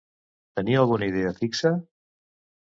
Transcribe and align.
Tenia 0.59 0.79
alguna 0.83 1.09
idea 1.11 1.35
fixa? 1.43 1.73